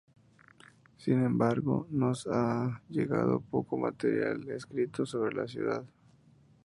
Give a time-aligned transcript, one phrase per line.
[0.97, 5.85] Sin embargo, nos ha llegado poco material escrito sobre la ciudad.